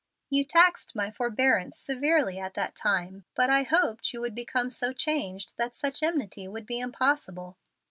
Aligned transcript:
You 0.31 0.45
taxed 0.45 0.95
my 0.95 1.11
forbearance 1.11 1.77
severely 1.77 2.39
at 2.39 2.55
that 2.55 2.73
time. 2.73 3.25
But 3.35 3.51
I 3.51 3.61
hoped 3.61 4.11
you 4.13 4.21
would 4.21 4.33
become 4.33 4.71
so 4.71 4.93
changed 4.93 5.57
that 5.57 5.75
such 5.75 6.01
enmity 6.01 6.47
would 6.47 6.65
be 6.65 6.79
impossible." 6.79 7.55